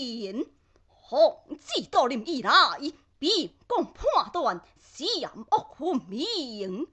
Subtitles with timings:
[0.00, 0.46] 连，
[0.86, 2.52] 红旗到林以来，
[3.18, 6.86] 兵攻判断，险恶分明。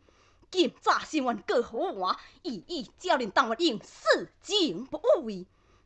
[0.51, 5.45] 今早新闻过好话，意意教练当我应死情不畏，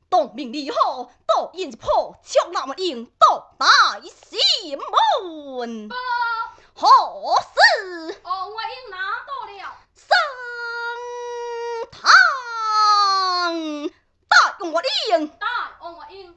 [0.09, 3.67] 当命立好，到引一破，枪那么应到大
[4.02, 5.89] 西门。
[6.73, 8.19] 何事？
[8.23, 9.77] 哦，我应拿到了。
[9.94, 10.17] 上
[11.92, 12.11] 堂，
[14.27, 15.27] 大用我令。
[15.27, 16.36] 大王我应。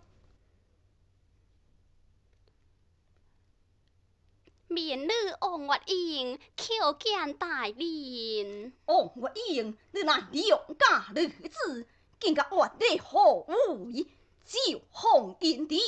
[4.75, 5.09] 免女
[5.41, 8.73] 王月英求见大人。
[8.87, 11.87] 王月英，你乃良家女子，
[12.19, 14.05] 竟甲万里好为，
[14.45, 15.79] 就红颜蝶，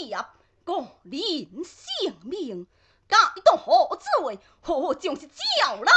[0.65, 1.21] 国人
[1.65, 2.69] 性命。
[3.09, 4.39] 该当何罪？
[4.61, 5.93] 何将是叫来？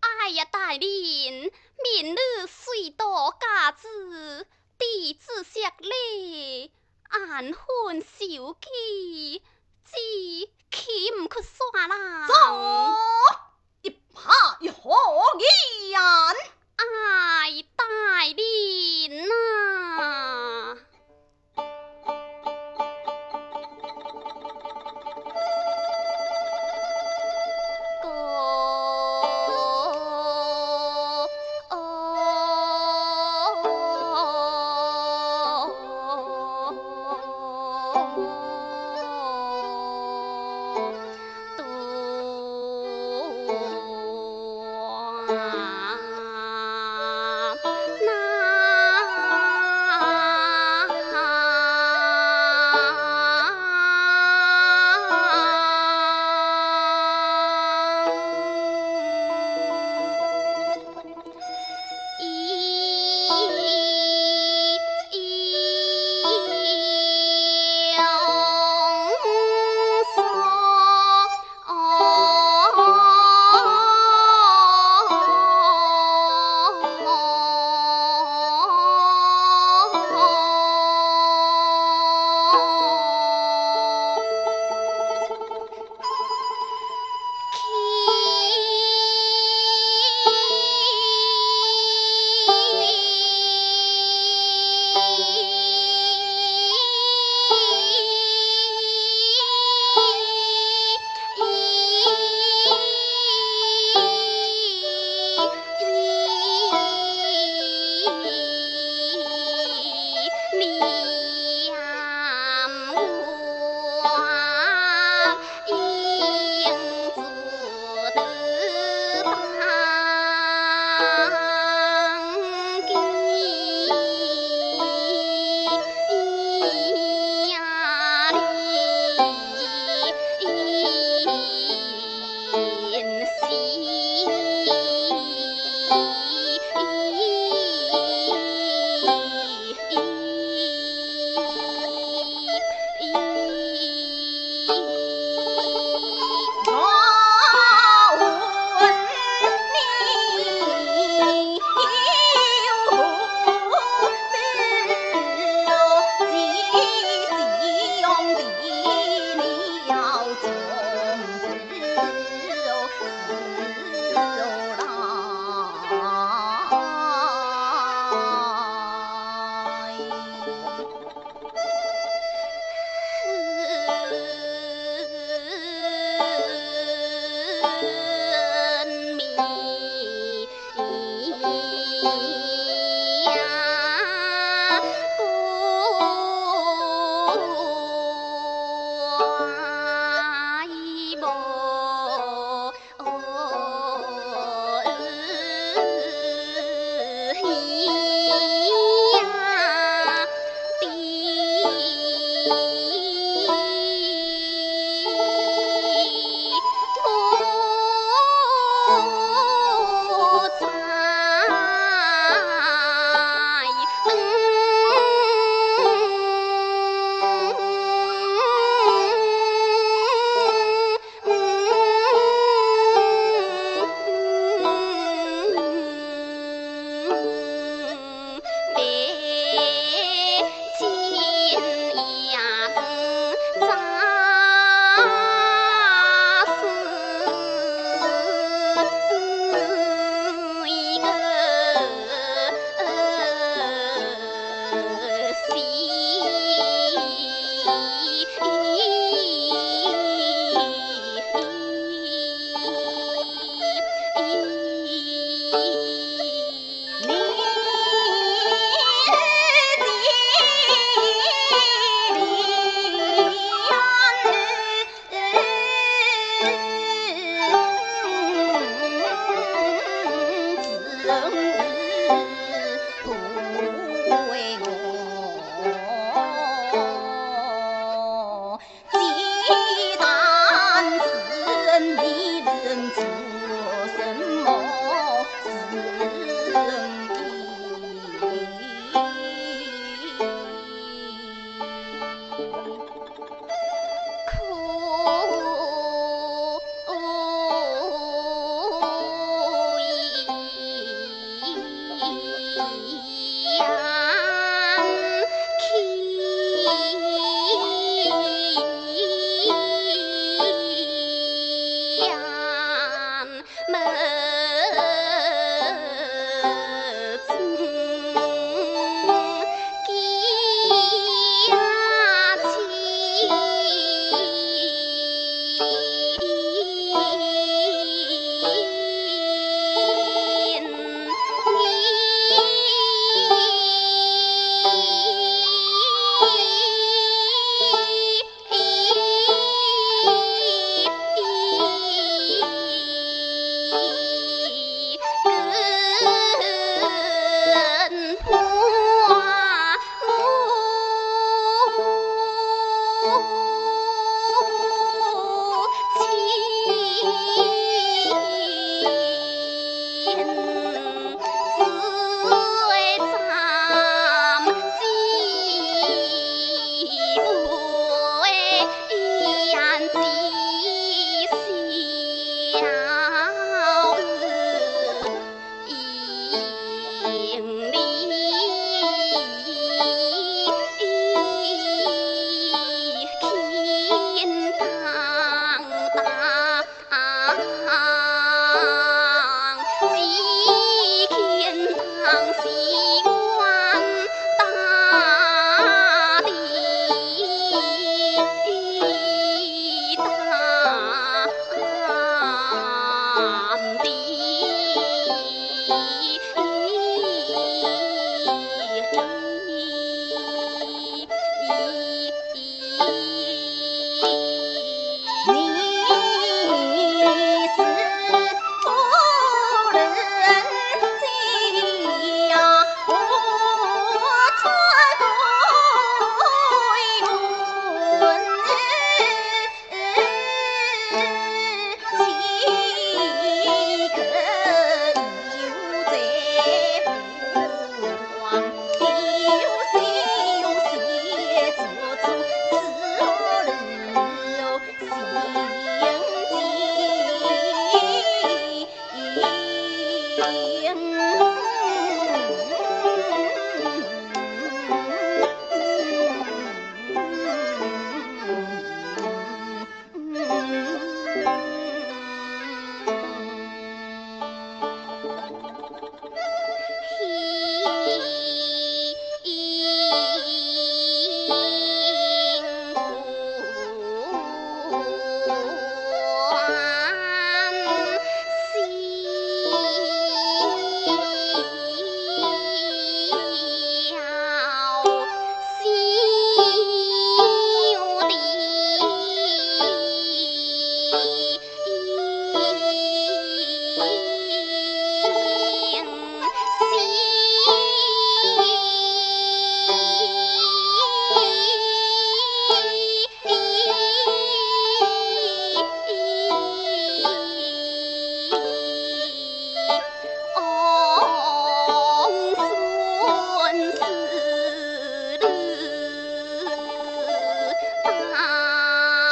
[0.00, 6.70] 哎呀，大人，民女虽多家子，弟子识礼，
[7.08, 9.42] 安分守己，
[9.92, 9.96] 只
[10.70, 12.26] 岂唔去耍啦？
[12.28, 12.32] 走，
[13.82, 14.94] 一拍一何
[15.38, 16.00] 言？
[16.76, 17.84] 哎，大
[18.24, 20.76] 人呐！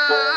[0.08, 0.35] Bye.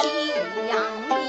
[0.02, 0.36] 明日
[0.68, 1.19] 晚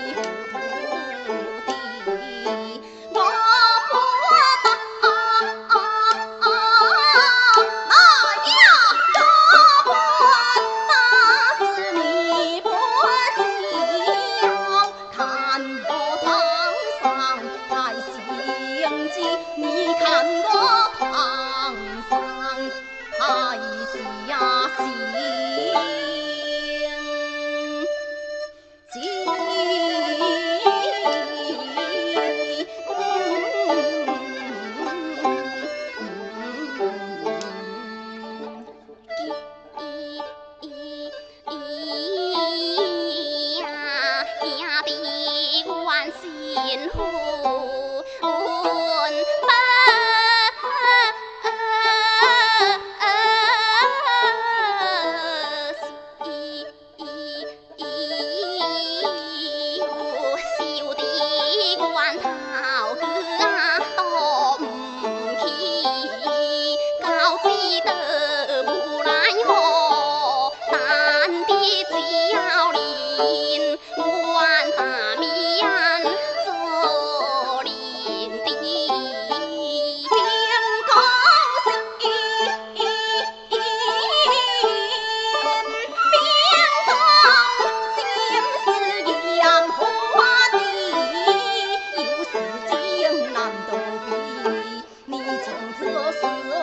[96.21, 96.60] 教。